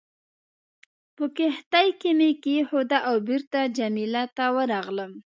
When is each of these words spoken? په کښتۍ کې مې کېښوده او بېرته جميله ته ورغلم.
په 1.15 1.25
کښتۍ 1.37 1.87
کې 2.01 2.11
مې 2.17 2.29
کېښوده 2.43 2.97
او 3.09 3.15
بېرته 3.27 3.59
جميله 3.77 4.23
ته 4.35 4.45
ورغلم. 4.55 5.11